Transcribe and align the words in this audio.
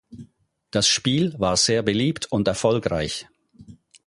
Das 0.71 0.87
Spiel 0.87 1.35
war 1.37 1.55
sehr 1.57 1.83
beliebt 1.83 2.25
und 2.31 2.47
erfolgreich. 2.47 3.27